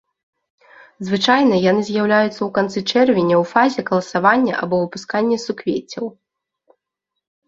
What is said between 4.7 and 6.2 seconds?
выпускання суквеццяў.